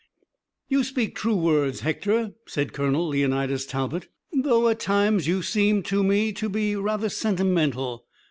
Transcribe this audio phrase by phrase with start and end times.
[0.67, 6.03] "You speak true words, Hector," said Colonel Leonidas Talbot, "though at times you seem to
[6.03, 8.07] me to be rather sentimental.